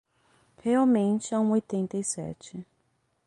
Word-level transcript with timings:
Realmente 0.63 1.35
há 1.35 1.39
um 1.39 1.51
oitenta 1.51 1.95
e 1.95 2.03
sete 2.03 2.65